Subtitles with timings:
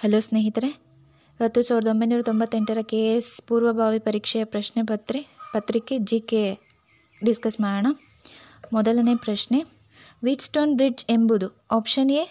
[0.00, 0.68] Hello ಸ್ನೇಹಿತರೆ,
[1.40, 5.20] ಇವತ್ತು ಸಾವಿರದ ಒಂಬೈನೂರ ತೊಂಬತ್ತೆಂಟರ ಕೆ ಎಸ್ ಪೂರ್ವಭಾವಿ ಪರೀಕ್ಷೆಯ ಪ್ರಶ್ನೆ ಪತ್ರೆ,
[5.52, 6.58] ಪತ್ರಿಕೆ ಜಿ ಕೆ
[7.24, 7.86] ಡಿಸ್ಕಸ್ ಮಾಡೋಣ.
[8.72, 9.58] ಮೊದಲನೇ ಪ್ರಶ್ನೆ,
[10.22, 12.24] ವೀಟ್ಸ್ಟೋನ್ ಬ್ರಿಡ್ಜ್ ಎಂಬುದು ಆಪ್ಷನ್ ಎ,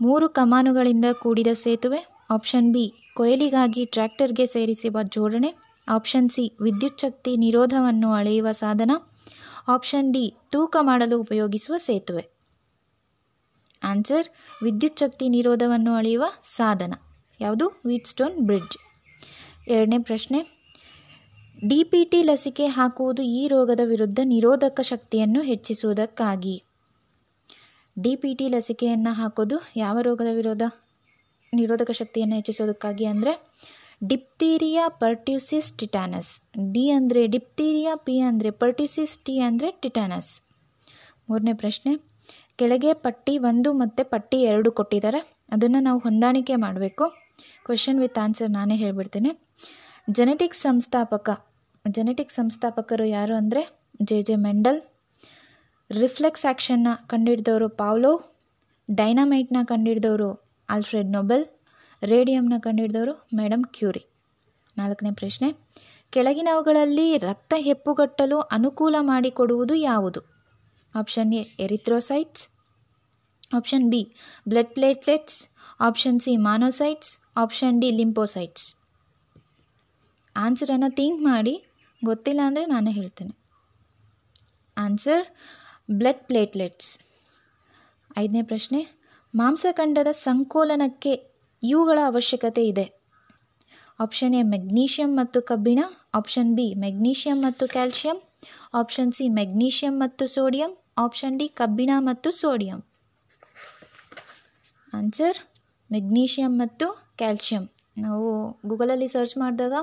[0.00, 2.00] ಮೂರು ಕಮಾನುಗಳಿಂದ ಕೂಡಿದ ಸೇತುವೆ,
[2.30, 2.84] ಆಪ್ಷನ್ ಬಿ,
[3.16, 5.52] ಕೊಯ್ಲಿಗಾಗಿ ಟ್ರ್ಯಾಕ್ಟರ್ಗೆ ಸೇರಿಸುವ ಜೋಡಣೆ,
[5.88, 8.90] ಆಪ್ಷನ್ ಸಿ, ವಿದ್ಯುತ್ ಶಕ್ತಿ ನಿರೋಧವನ್ನು ಅಳೆಯುವ ಸಾಧನ,
[9.68, 12.26] ಆಪ್ಷನ್ ಡಿ, ತೂಕ ಮಾಡಲು ಉಪಯೋಗಿಸುವ ಸೇತುವೆ.
[13.84, 14.28] ಆನ್ಸರ್,
[14.62, 16.92] ವಿದ್ಯುತ್ ಶಕ್ತಿ ನಿರೋಧವನ್ನು ಅಳೆಯುವ ಸಾಧನ.
[17.44, 17.66] ಯಾವುದು?
[17.88, 18.76] ವೀಟ್ ಸ್ಟೋನ್ ಬ್ರಿಡ್ಜ್
[19.74, 20.40] ಎರಡನೇ ಪ್ರಶ್ನೆ.
[21.68, 26.56] ಡಿ ಪಿ ಟಿ ಲಸಿಕೆ ಹಾಕುವುದು ಈ ರೋಗದ ವಿರುದ್ಧ ನಿರೋಧಕ ಶಕ್ತಿಯನ್ನು ಹೆಚ್ಚಿಸುವುದಕ್ಕಾಗಿ.
[27.96, 30.62] ಡಿ ಪಿ ಟಿ ಲಸಿಕೆಯನ್ನು ಹಾಕೋದು ಯಾವ ರೋಗದ ವಿರೋಧ?
[31.52, 33.32] ನಿರೋಧಕ ಶಕ್ತಿಯನ್ನು ಹೆಚ್ಚಿಸೋದಕ್ಕಾಗಿ ಅಂದರೆ
[34.10, 36.30] ಡಿಪ್ತೀರಿಯಾ ಪರ್ಟ್ಯೂಸಿಸ್ ಟಿಟಾನಸ್.
[36.72, 40.30] ಡಿ ಅಂದರೆ ಡಿಪ್ತೀರಿಯಾ, ಪಿ ಅಂದರೆ ಪರ್ಟ್ಯೂಸಿಸ್, ಟಿ ಅಂದರೆ ಟಿಟಾನಸ್.
[41.28, 41.92] ಮೂರನೇ ಪ್ರಶ್ನೆ.
[42.56, 45.20] ಕೆಳಗೆ ಪಟ್ಟಿ ಒಂದು ಮತ್ತು ಪಟ್ಟಿ ಎರಡು ಕೊಟ್ಟಿದ್ದಾರೆ.
[45.52, 47.06] ಅದನ್ನು ನಾವು ಹೊಂದಾಣಿಕೆ ಮಾಡಬೇಕು.
[47.66, 49.30] ಕ್ವೆಶನ್ ವಿತ್ ಆನ್ಸರ್ ನಾನೇ ಹೇಳ್ಬಿಡ್ತೇನೆ.
[50.10, 51.30] ಜೆನೆಟಿಕ್ ಸಂಸ್ಥಾಪಕ
[51.90, 53.62] ಜೆನೆಟಿಕ್ ಸಂಸ್ಥಾಪಕರು ಯಾರು ಅಂದರೆ
[54.02, 54.80] ಜೆ ಜೆ ಮೆಂಡಲ್
[55.90, 58.12] ರಿಫ್ಲೆಕ್ಸ್ ಆ್ಯಕ್ಷನ್ನ ಕಂಡುಹಿಡಿದವರು ಪಾವ್ಲೋ
[58.88, 60.28] ಡೈನಮೈಟ್ನ ಕಂಡುಹಿಡಿದವರು
[60.68, 61.44] ಆಲ್ಫ್ರೆಡ್ ನೊಬೆಲ್
[62.02, 64.02] ರೇಡಿಯಂನ ಕಂಡುಹಿಡಿದವರು ಮೇಡಮ್ ಕ್ಯೂರಿ
[64.78, 65.48] ನಾಲ್ಕನೇ ಪ್ರಶ್ನೆ,
[66.10, 70.20] ಕೆಳಗಿನವುಗಳಲ್ಲಿ ರಕ್ತ ಹೆಪ್ಪುಗಟ್ಟಲು ಅನುಕೂಲ ಮಾಡಿಕೊಡುವುದು ಯಾವುದು?
[70.94, 72.48] Option A erythrocytes
[73.54, 74.02] option B
[74.48, 75.38] blood platelets
[75.80, 78.66] option C monocytes option D lymphocytes
[80.36, 81.54] ಆನ್ಸರನ್ನು think ಮಾಡಿ,
[82.02, 83.32] ಗೊತ್ತಿಲ್ಲ ಅಂದರೆ ನಾನು ಹೇಳ್ತೇನೆ.
[84.76, 85.24] ಆನ್ಸರ್
[85.98, 86.90] ಬ್ಲಡ್ ಪ್ಲೇಟ್ಲೆಟ್ಸ್
[88.22, 88.80] ಐದನೇ ಪ್ರಶ್ನೆ,
[89.34, 91.12] ಮಾಂಸಖಂಡದ ಸಂಕೋಲನಕ್ಕೆ
[91.62, 92.86] ಇವುಗಳ ಅವಶ್ಯಕತೆ ಇದೆ.
[94.04, 95.80] ಆಪ್ಷನ್ ಎ ಮೆಗ್ನೀಷಿಯಂ ಮತ್ತು ಕಬ್ಬಿಣ.
[96.18, 98.18] ಆಪ್ಷನ್ ಬಿ ಮೆಗ್ನೀಷಿಯಂ ಮತ್ತು ಕ್ಯಾಲ್ಶಿಯಂ
[98.80, 100.72] ಆಪ್ಷನ್ ಸಿ ಮೆಗ್ನೀಷಿಯಂ ಮತ್ತು ಸೋಡಿಯಂ
[101.04, 102.80] ಆಪ್ಷನ್ ಡಿ ಕಬ್ಬಿಣ ಮತ್ತು ಸೋಡಿಯಂ
[104.92, 105.38] ಆನ್ಸರ್
[105.90, 106.86] ಮೆಗ್ನೀಷಿಯಂ ಮತ್ತು
[107.22, 107.64] ಕ್ಯಾಲ್ಶಿಯಂ.
[107.98, 108.28] ನಾವು
[108.66, 109.74] ಗೂಗಲಲ್ಲಿ ಸರ್ಚ್ ಮಾಡಿದಾಗ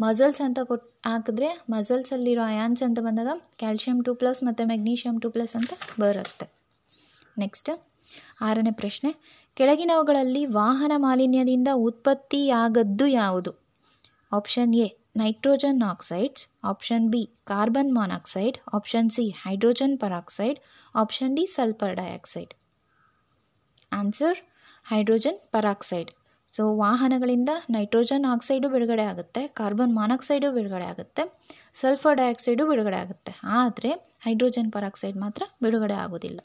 [0.00, 5.54] ಮಸಲ್ಸ್ ಅಂತ ಕೊಟ್ಟು ಹಾಕಿದ್ರೆ ಮಸಲ್ಸಲ್ಲಿರೋ ಅಯಾನ್ಸ್ ಅಂತ ಬಂದಾಗ ಕ್ಯಾಲ್ಶಿಯಂ ಟು ಪ್ಲಸ್ ಮತ್ತು ಮೆಗ್ನೀಷಿಯಂ ಟು ಪ್ಲಸ್
[5.56, 6.46] ಅಂತ ಬರುತ್ತೆ.
[7.38, 7.70] ನೆಕ್ಸ್ಟ್,
[8.40, 9.10] ಆರನೇ ಪ್ರಶ್ನೆ.
[9.54, 13.52] ಕೆಳಗಿನವುಗಳಲ್ಲಿ ವಾಹನ ಮಾಲಿನ್ಯದಿಂದ ಉತ್ಪತ್ತಿಯಾಗದ್ದು ಯಾವುದು?
[14.32, 16.44] Option A, nitrogen oxides.
[16.64, 18.58] Option B, carbon monoxide.
[18.74, 20.58] Option C, hydrogen peroxide.
[20.94, 22.54] Option D, sulphur dioxide.
[23.92, 24.40] Answer,
[24.90, 26.10] hydrogen peroxide.
[26.52, 31.22] So ವಾಹನಗಳಿಂದ nitrogen oxide ಬಿಡುಗಡೆ ಆಗುತ್ತೆ ಕಾರ್ಬನ್ ಮಾನಾಕ್ಸೈಡು ಬಿಡುಗಡೆ ಆಗುತ್ತೆ
[31.80, 33.32] ಸಲ್ಫರ್ ಡೈಆಕ್ಸೈಡು ಬಿಡುಗಡೆ ಆಗುತ್ತೆ.
[33.60, 33.90] ಆದರೆ
[34.24, 36.40] ಹೈಡ್ರೋಜನ್ ಪರಾಕ್ಸೈಡ್ ಮಾತ್ರ ಬಿಡುಗಡೆ ಆಗೋದಿಲ್ಲ.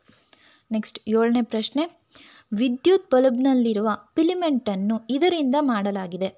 [0.71, 1.83] ನೆಕ್ಸ್ಟ್ ಏಳನೇ ಪ್ರಶ್ನೆ.
[2.51, 6.29] ವಿದ್ಯುತ್ ಬಲ್ಬ್ನಲ್ಲಿರುವ ಪಿಲಿಮೆಂಟನ್ನು ಇದರಿಂದ ಮಾಡಲಾಗಿದೆ.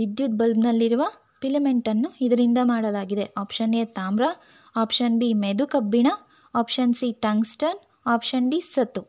[0.00, 1.04] ವಿದ್ಯುತ್ ಬಲ್ಬ್ನಲ್ಲಿರುವ
[1.42, 3.24] ಪಿಲಿಮೆಂಟನ್ನು ಇದರಿಂದ ಮಾಡಲಾಗಿದೆ.
[3.42, 4.24] ಆಪ್ಷನ್ ಎ ತಾಮ್ರ.
[4.74, 6.08] ಆಪ್ಷನ್ ಬಿ ಮೆದು ಕಬ್ಬಿಣ.
[6.54, 7.78] Option C tungsten
[8.14, 9.02] option D ಸತು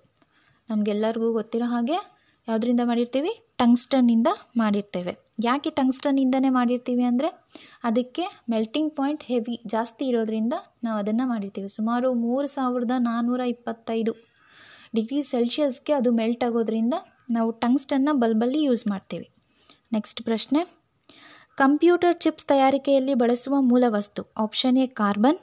[0.70, 1.98] ನಮಗೆಲ್ಲರಿಗೂ ಗೊತ್ತಿರೋ ಹಾಗೆ
[2.50, 3.32] ಯಾವುದರಿಂದ ಮಾಡಿರ್ತೀವಿ?
[3.62, 5.14] ಟಂಗ್ಸ್ಟನ್ನಿಂದ ಮಾಡಿರ್ತೇವೆ.
[5.44, 7.30] ಯಾಕೆ ಟಂಗ್ಸ್ಟನ್ನಿಂದನೇ ಮಾಡಿರ್ತೀವಿ ಅಂದರೆ
[7.84, 11.70] ಅದಕ್ಕೆ ಮೆಲ್ಟಿಂಗ್ ಪಾಯಿಂಟ್ ಹೆವಿ ಜಾಸ್ತಿ ಇರೋದರಿಂದ ನಾವು ಅದನ್ನು ಮಾಡಿರ್ತೀವಿ.
[11.70, 14.14] ಸುಮಾರು ಮೂರು ಸಾವಿರದ ನಾನ್ನೂರ ಇಪ್ಪತ್ತೈದು
[14.96, 16.96] ಡಿಗ್ರಿ ಸೆಲ್ಸಿಯಸ್ಗೆ ಅದು ಮೆಲ್ಟ್ ಆಗೋದ್ರಿಂದ
[17.32, 19.28] ನಾವು ಟಂಗ್ಸ್ಟನ್ನ ಬಲ್ಬಲ್ಲಿ ಯೂಸ್ ಮಾಡ್ತೀವಿ.
[19.94, 20.62] ನೆಕ್ಸ್ಟ್ ಪ್ರಶ್ನೆ.
[21.58, 25.40] ಕಂಪ್ಯೂಟರ್ ಚಿಪ್ಸ್ ತಯಾರಿಕೆಯಲ್ಲಿ ಬಳಸುವ ಮೂಲ ವಸ್ತು option A carbon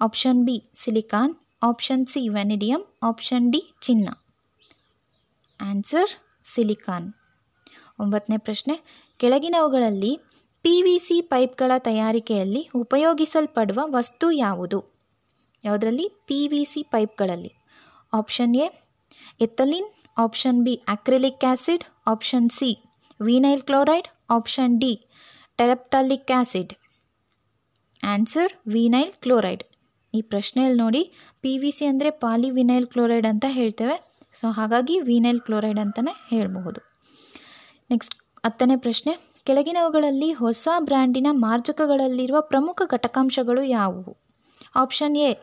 [0.00, 4.08] option B silicon option C vanadium option D ಚಿನ್ನ.
[5.60, 6.12] Answer
[6.44, 7.14] silicon.
[8.00, 8.74] ಒಂಬತ್ತನೇ ಪ್ರಶ್ನೆ.
[9.16, 10.20] ಕೆಳಗಿನವುಗಳಲ್ಲಿ
[10.62, 14.78] ಪಿ ವಿ ಸಿ ಪೈಪ್ಗಳ ತಯಾರಿಕೆಯಲ್ಲಿ ಉಪಯೋಗಿಸಲ್ಪಡುವ ವಸ್ತು ಯಾವುದು?
[15.64, 16.08] ಯಾವುದರಲ್ಲಿ?
[16.26, 17.52] P V C ಪೈಪ್ಗಳಲ್ಲಿ.
[18.12, 18.66] Option A,
[19.40, 19.88] ethylene.
[20.18, 22.78] Option B, acrylic acid option C,
[23.20, 24.08] vinyl chloride.
[24.30, 25.06] Option D,
[25.56, 26.72] terephthalic acid
[28.04, 29.62] answer, vinyl chloride.
[30.14, 34.13] ಈ ಪ್ರಶ್ನೆಯಲ್ಲಿ ನೋಡಿ ಪಿ ವಿ ಸಿ ಅಂದರೆ ಪಾಲಿವಿನೈಲ್ ಕ್ಲೋರೈಡ್ ಅಂತ ಹೇಳ್ತೇವೆ.
[34.34, 36.80] ಸೊ ಹಾಗಾಗಿ ವಿನೈಲ್ ಕ್ಲೋರೈಡ್ ಅಂತಲೇ ಹೇಳಬಹುದು.
[37.90, 38.14] ನೆಕ್ಸ್ಟ್
[38.46, 44.16] ಹತ್ತನೇ ಪ್ರಶ್ನೆ, ಕೆಳಗಿನವುಗಳಲ್ಲಿ ಹೊಸ ಬ್ರ್ಯಾಂಡಿನ ಮಾರ್ಜಕಗಳಲ್ಲಿರುವ ಪ್ರಮುಖ ಘಟಕಾಂಶಗಳು ಯಾವುವು?
[44.76, 45.34] Option A,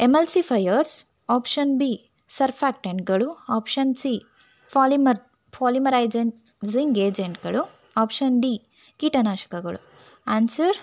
[0.00, 4.26] emulsifiers, option B, ಸರ್ಫ್ಯಾಕ್ಟೆಂಟ್ಗಳು, option C
[4.68, 5.18] polymer
[5.52, 8.62] polymerizing ಏಜೆಂಟ್ಗಳು, ಆಪ್ಷನ್ ಡಿ,
[8.98, 9.78] ಕೀಟನಾಶಕಗಳು.
[10.26, 10.76] ಆನ್ಸರ್,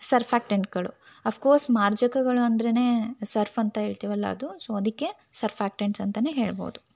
[0.00, 1.05] ಸರ್ಫ್ಯಾಕ್ಟೆಂಟ್ಗಳು.
[1.26, 4.58] ಅಫ್ಕೋರ್ಸ್ ಮಾರ್ಜಕಗಳು ಅಂದ್ರೇ ಸರ್ಫ್ ಅಂತ ಹೇಳ್ತೀವಲ್ಲ ಅದು.
[4.66, 6.86] ಸೊ ಅದಕ್ಕೆ ಸರ್ಫ್ಯಾಕ್ಟೆಂಟ್ಸ್ ಅಂತಲೇ ಹೇಳ್ಬೋದು.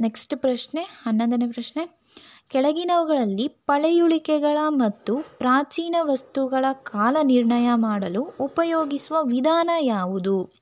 [0.00, 2.00] ನೆಕ್ಸ್ಟ್ ಪ್ರಶ್ನೆ, ಹನ್ನೊಂದನೇ ಪ್ರಶ್ನೆ.
[2.48, 10.52] ಕೆಳಗಿನವುಗಳಲ್ಲಿ ಪಳೆಯುಳಿಕೆಗಳ ಮತ್ತು ಪ್ರಾಚೀನ ವಸ್ತುಗಳ ಕಾಲ ನಿರ್ಣಯ ಮಾಡಲು ಉಪಯೋಗಿಸುವ ವಿಧಾನ ಯಾವುದು?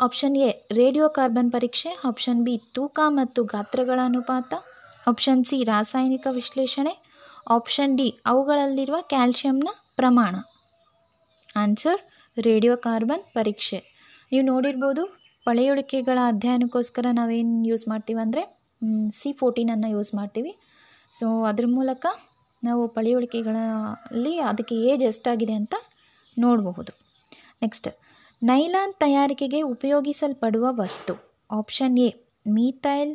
[0.00, 1.98] ಆಪ್ಷನ್ ಎ ರೇಡಿಯೋ ಕಾರ್ಬನ್ ಪರೀಕ್ಷೆ.
[2.04, 4.54] ಆಪ್ಷನ್ ಬಿ ತೂಕ ಮತ್ತು ಗಾತ್ರಗಳ ಅನುಪಾತ.
[5.06, 7.04] ಆಪ್ಷನ್ ಸಿ ರಾಸಾಯನಿಕ ವಿಶ್ಲೇಷಣೆ.
[7.50, 10.34] ಆಪ್ಷನ್ ಡಿ ಅವುಗಳಲ್ಲಿರುವ ಕ್ಯಾಲ್ಶಿಯಂನ ಪ್ರಮಾಣ.
[11.62, 12.00] ಆನ್ಸರ್
[12.36, 13.80] ರೇಡಿಯೋ ಕಾರ್ಬನ್ ಪರೀಕ್ಷೆ
[14.32, 15.02] ನೀವು ನೋಡಿರ್ಬೋದು,
[15.46, 18.42] ಪಳೆಯುಳಿಕೆಗಳ ಅಧ್ಯಯನಕ್ಕೋಸ್ಕರ ನಾವೇನು ಯೂಸ್ ಮಾಡ್ತೀವಿ ಅಂದರೆ
[19.18, 20.52] ಸಿ ಫೋರ್ಟೀನನ್ನು ಯೂಸ್ ಮಾಡ್ತೀವಿ.
[21.12, 22.06] ಸೊ ಅದ್ರ ಮೂಲಕ
[22.62, 25.74] ನಾವು ಪಳೆಯುಳಿಕೆಗಳಲ್ಲಿ ಅದಕ್ಕೆ ಏಜ್ ಎಷ್ಟಾಗಿದೆ ಅಂತ
[26.36, 26.92] ನೋಡಬಹುದು.
[27.64, 27.88] ನೆಕ್ಸ್ಟ್
[28.42, 31.14] ನೈಲಾನ್ ತಯಾರಿಕೆಗೆ ಉಪಯೋಗಿಸಲ್ಪಡುವ ವಸ್ತು
[31.50, 32.10] option A
[32.56, 33.12] methyl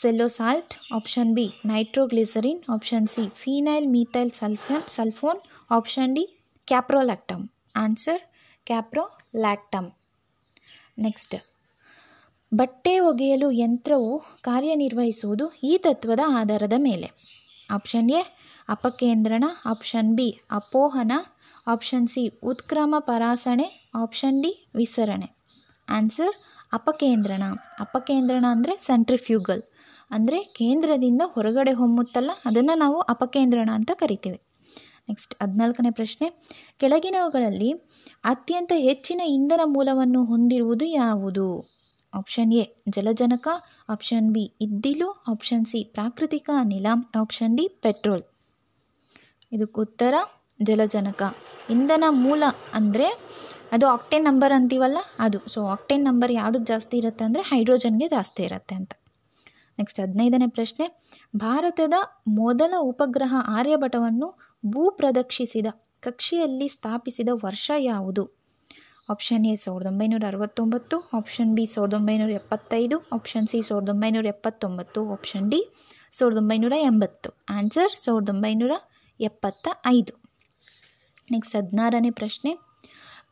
[0.00, 6.24] cellosolve option B nitroglycerin option C phenyl methyl sulphone sulphone option D
[6.70, 7.42] caprolactam
[7.82, 8.22] answer
[8.66, 9.88] caprolactam
[11.04, 11.36] next
[12.52, 14.10] ಬಟ್ಟೆ ಒಗೆಯಲು ಯಂತ್ರವು
[14.46, 17.08] ಕಾರ್ಯನಿರ್ವಹಿಸುವುದು ಈ ತತ್ವದ ಆಧಾರದ ಮೇಲೆ.
[17.76, 18.22] ಆಪ್ಷನ್ ಎ
[18.68, 19.44] ಅಪಕೇಂದ್ರಣ.
[19.72, 20.28] ಆಪ್ಷನ್ ಬಿ
[20.58, 21.12] ಅಪೋಹನ.
[21.74, 23.66] ಆಪ್ಷನ್ ಸಿ ಉತ್ಕ್ರಮ ಪರಾಸಣೆ.
[24.02, 25.28] ಆಪ್ಷನ್ ಡಿ ವಿಸರಣೆ.
[25.98, 26.34] ಆನ್ಸರ್
[26.78, 27.42] ಅಪಕೇಂದ್ರಣ.
[27.86, 29.62] ಅಪಕೇಂದ್ರಣ ಅಂದರೆ ಸೆಂಟ್ರಿಫ್ಯೂಗಲ್
[30.10, 34.40] ಅಂದರೆ ಕೇಂದ್ರದಿಂದ ಹೊರಗಡೆ ಹೊಮ್ಮುತ್ತಲ್ಲ, ಅದನ್ನು ನಾವು ಅಪಕೇಂದ್ರಣ ಅಂತ ಕರಿತೀವಿ.
[35.08, 36.30] ನೆಕ್ಸ್ಟ್ ಹದಿನಾಲ್ಕನೇ ಪ್ರಶ್ನೆ.
[36.78, 37.72] ಕೆಳಗಿನವುಗಳಲ್ಲಿ
[38.24, 41.76] ಅತ್ಯಂತ ಹೆಚ್ಚಿನ ಇಂಧನ ಮೂಲವನ್ನು ಹೊಂದಿರುವುದು ಯಾವುದು?
[42.14, 43.48] ಆಪ್ಷನ್ ಎ ಜಲಜನಕ.
[43.88, 45.24] ಆಪ್ಷನ್ ಬಿ ಇದ್ದಿಲು.
[45.28, 46.86] ಆಪ್ಷನ್ ಸಿ ಪ್ರಾಕೃತಿಕ ಅನಿಲ.
[47.16, 48.22] ಆಪ್ಷನ್ ಡಿ ಪೆಟ್ರೋಲ್
[49.52, 50.14] ಇದಕ್ಕೆ ಉತ್ತರ,
[50.62, 51.22] ಜಲಜನಕ.
[51.70, 52.42] ಇಂಧನ ಮೂಲ
[52.74, 53.06] ಅಂದರೆ
[53.72, 55.38] ಅದು ಆಕ್ಟೇನ್ ನಂಬರ್ ಅಂತೀವಲ್ಲ, ಅದು.
[55.48, 58.92] ಸೊ ಆಕ್ಟೇನ್ ನಂಬರ್ ಯಾವುದಕ್ಕೆ ಜಾಸ್ತಿ ಇರುತ್ತೆ ಅಂದರೆ ಹೈಡ್ರೋಜನ್ಗೆ ಜಾಸ್ತಿ ಇರುತ್ತೆ ಅಂತ.
[59.78, 60.86] ನೆಕ್ಸ್ಟ್ ಹದಿನೈದನೇ ಪ್ರಶ್ನೆ.
[61.36, 61.94] ಭಾರತದ
[62.28, 65.66] ಮೊದಲ ಉಪಗ್ರಹ ಆರ್ಯಭಟವನ್ನು ಭೂ ಪ್ರದಕ್ಷಿಸಿದ
[66.00, 68.24] ಕಕ್ಷೆಯಲ್ಲಿ ಸ್ಥಾಪಿಸಿದ ವರ್ಷ ಯಾವುದು?
[69.08, 75.00] ಆಪ್ಷನ್ ಎ ಸಾವಿರದ ಒಂಬೈನೂರ ಅರವತ್ತೊಂಬತ್ತು ಆಪ್ಷನ್ ಬಿ ಸಾವಿರದ ಒಂಬೈನೂರ ಎಪ್ಪತ್ತೈದು ಆಪ್ಷನ್ ಸಿ ಸಾವಿರದ ಒಂಬೈನೂರ ಎಪ್ಪತ್ತೊಂಬತ್ತು
[75.12, 75.60] ಆಪ್ಷನ್ ಡಿ
[76.12, 77.30] ಸಾವಿರದ ಒಂಬೈನೂರ ಎಂಬತ್ತು.
[77.48, 78.72] ಆನ್ಸರ್ ಸಾವಿರದ ಒಂಬೈನೂರ
[79.20, 80.14] ಎಪ್ಪತ್ತ ಐದು
[81.32, 82.52] ನೆಕ್ಸ್ಟ್ ಹದಿನಾರನೇ ಪ್ರಶ್ನೆ.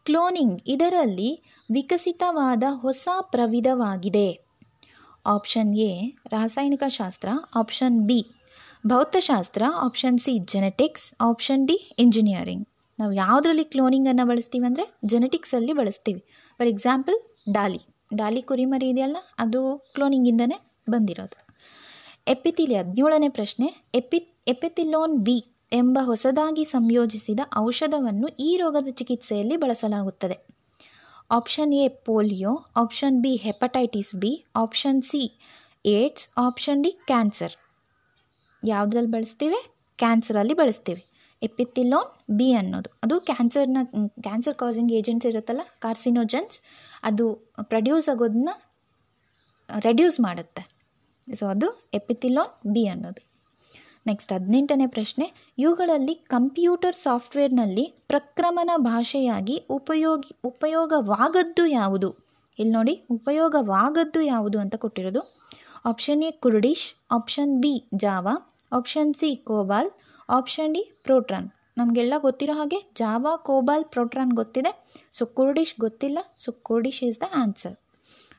[0.04, 1.30] ಕ್ಲೋನಿಂಗ್ ಇದರಲ್ಲಿ
[1.72, 4.28] ವಿಕಸಿತವಾದ ಹೊಸ ಪ್ರವಿಧವಾಗಿದೆ.
[5.26, 5.92] ಆಪ್ಷನ್ ಎ
[6.26, 8.20] ರಾಸಾಯನಿಕ ಶಾಸ್ತ್ರ ಆಪ್ಷನ್ ಬಿ
[8.90, 12.64] ಭೌತಶಾಸ್ತ್ರ option C genetics option D engineering
[12.98, 16.20] ನಾವು ಯಾವುದರಲ್ಲಿ ಕ್ಲೋನಿಂಗನ್ನು ಬಳಸ್ತೀವಿ ಅಂದರೆ ಜೆನೆಟಿಕ್ಸಲ್ಲಿ ಬಳಸ್ತೀವಿ.
[16.58, 17.16] For example
[17.52, 17.80] Daali.
[18.16, 19.60] ಡಾಲಿ ಕುರಿಮರಿ ಇದೆಯಲ್ಲ, ಅದು
[19.94, 20.58] ಕ್ಲೋನಿಂಗಿಂದನೇ
[20.90, 21.38] ಬಂದಿರೋದು.
[22.26, 23.68] ಎಪಿತಿಲಿ ಹದಿನೇಳನೇ ಪ್ರಶ್ನೆ.
[23.94, 25.38] ಎಪಿ ಎಪಿತಿಲೋನ್ ಬಿ
[25.72, 30.38] ಎಂಬ ಹೊಸದಾಗಿ ಸಂಯೋಜಿಸಿದ ಔಷಧವನ್ನು ಈ ರೋಗದ ಚಿಕಿತ್ಸೆಯಲ್ಲಿ ಬಳಸಲಾಗುತ್ತದೆ.
[31.30, 32.54] Option A polio.
[32.76, 35.38] Option B hepatitis B option C
[35.86, 37.63] AIDS option D cancer
[38.64, 39.66] ಯಾವುದ್ರಲ್ಲಿ ಬಳಸ್ತೀವಿ?
[39.96, 41.04] ಕ್ಯಾನ್ಸರಲ್ಲಿ ಬಳಸ್ತೀವಿ.
[41.42, 42.90] ಎಪಿಥಿಲೋನ್ ಬಿ ಅನ್ನೋದು.
[43.02, 43.76] ಅದು ಕ್ಯಾನ್ಸರ್ನ
[44.22, 46.60] ಕ್ಯಾನ್ಸರ್ ಕಾಸಿಂಗ್ ಏಜೆಂಟ್ಸ್ ಇರುತ್ತಲ್ಲ ಕಾರ್ಸಿನೋಜನ್ಸ್
[47.02, 48.48] ಅದು ಪ್ರೊಡ್ಯೂಸ್ ಆಗೋದನ್ನ
[49.78, 50.74] ರೆಡ್ಯೂಸ್ ಮಾಡುತ್ತೆ.
[51.34, 53.34] ಸೊ ಅದು ಎಪಿಥಿಲೋನ್ ಬಿ ಅನ್ನೋದು.
[54.06, 55.32] ನೆಕ್ಸ್ಟ್ ಹದಿನೆಂಟನೇ ಪ್ರಶ್ನೆ.
[55.58, 62.14] ಇವುಗಳಲ್ಲಿ ಕಂಪ್ಯೂಟರ್ ಸಾಫ್ಟ್ವೇರ್ನಲ್ಲಿ ಪ್ರಕ್ರಮಣ ಭಾಷೆಯಾಗಿ ಉಪಯೋಗಿ, ಉಪಯೋಗವಾಗದ್ದು ಯಾವುದು?
[62.58, 65.36] ಇಲ್ಲಿ ನೋಡಿ, ಉಪಯೋಗವಾಗದ್ದು ಯಾವುದು ಅಂತ ಕೊಟ್ಟಿರೋದು.
[65.84, 69.88] Option A Kurdish option B Java option C COBOL
[70.28, 71.48] option D Fortran
[71.78, 74.70] ನಮಗೆಲ್ಲ ಗೊತ್ತಿರೋ ಹಾಗೆ ಜಾವಾ ಕೋಬಾಲ್ ಪ್ರೋಟ್ರಾನ್ ಗೊತ್ತಿದೆ.
[75.12, 76.18] ಸೊ ಕುರ್ಡಿಶ್ ಗೊತ್ತಿಲ್ಲ.
[76.38, 77.76] So Kurdish is the answer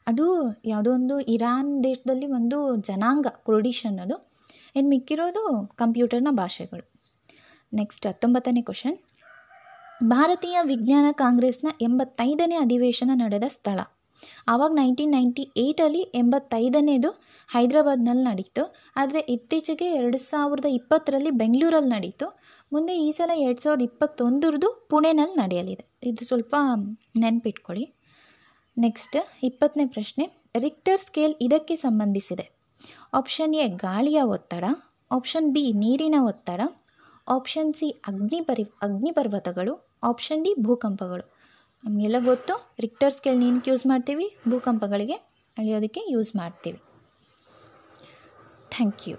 [0.07, 0.25] ಅದು
[0.65, 4.17] ಯಾವುದೋ ಒಂದು ಇರಾನ್ ದೇಶದಲ್ಲಿ ಒಂದು ಜನಾಂಗ ಕುರ್ಡಿಶ್ ಅನ್ನೋದು.
[4.75, 5.43] ಇನ್ನು ಮಿಕ್ಕಿರೋದು?
[5.75, 6.85] ಕಂಪ್ಯೂಟರ್ನ ಭಾಷೆಗಳು.
[7.73, 8.97] ನೆಕ್ಸ್ಟ್ ಹತ್ತೊಂಬತ್ತನೇ ಕ್ವಶನ್
[10.11, 13.79] ಭಾರತೀಯ ವಿಜ್ಞಾನ ಕಾಂಗ್ರೆಸ್ನ ಎಂಬತ್ತೈದನೇ ಅಧಿವೇಶನ ನಡೆದ ಸ್ಥಳ.
[14.47, 17.09] ಆವಾಗ ನೈನ್ಟೀನ್ ನೈಂಟಿ ಏಯ್ಟಲ್ಲಿ ಎಂಬತ್ತೈದನೇದು
[17.47, 18.75] ಹೈದ್ರಾಬಾದ್ನಲ್ಲಿ ನಡೀತು.
[18.95, 22.39] ಆದರೆ ಇತ್ತೀಚೆಗೆ ಎರಡು ಸಾವಿರದ ಇಪ್ಪತ್ತರಲ್ಲಿ ಬೆಂಗಳೂರಲ್ಲಿ ನಡೀತು.
[22.73, 25.99] ಮುಂದೆ ಈ ಸಲ ಎರಡು ಸಾವಿರದ ಇಪ್ಪತ್ತೊಂದರದು ಪುಣೆನಲ್ಲಿ ನಡೆಯಲಿದೆ.
[26.03, 26.55] ಇದು ಸ್ವಲ್ಪ
[27.17, 27.95] ನೆನಪಿಟ್ಕೊಳ್ಳಿ.
[28.77, 30.45] ನೆಕ್ಸ್ಟ್, ಇಪ್ಪತ್ತನೇ ಪ್ರಶ್ನೆ.
[30.55, 32.51] ರಿಕ್ಟರ್ ಸ್ಕೇಲ್ ಇದಕ್ಕೆ ಸಂಬಂಧಿಸಿದೆ.
[33.13, 34.65] ಆಪ್ಷನ್ ಎ, ಗಾಳಿಯ ಒತ್ತಡ.
[35.11, 36.61] ಆಪ್ಷನ್ ಬಿ, ನೀರಿನ ಒತ್ತಡ.
[37.27, 41.35] ಆಪ್ಷನ್ ಸಿ, ಅಗ್ನಿ ಪರಿ ಅಗ್ನಿಪರ್ವತಗಳು ಆಪ್ಷನ್ ಡಿ, ಭೂಕಂಪಗಳು.
[41.83, 42.75] ನಮಗೆಲ್ಲ ಗೊತ್ತು?
[42.79, 44.37] ರಿಕ್ಟರ್ ಸ್ಕೇಲ್ ನೀನು ಯೂಸ್ ಮಾಡ್ತೀವಿ?
[44.49, 45.13] ಭೂಕಂಪಗಳಿಗೆ
[45.57, 46.84] ಅಳಿಯೋದಕ್ಕೆ ಯೂಸ್ ಮಾಡ್ತೀವಿ.
[48.77, 49.17] Thank you.